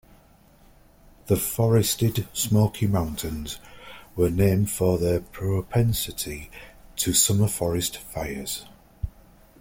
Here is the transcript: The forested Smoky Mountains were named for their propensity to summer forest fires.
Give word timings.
The 1.27 1.37
forested 1.37 2.27
Smoky 2.33 2.87
Mountains 2.87 3.59
were 4.15 4.31
named 4.31 4.71
for 4.71 4.97
their 4.97 5.19
propensity 5.19 6.49
to 6.95 7.13
summer 7.13 7.47
forest 7.47 7.97
fires. 7.97 8.65